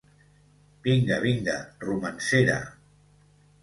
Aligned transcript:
Vinga, 0.87 1.19
vinga, 1.27 1.59
romancera. 1.87 2.61